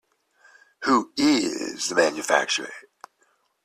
Who 0.85 1.13
is 1.15 1.89
the 1.89 1.93
manufacturer? 1.95 2.73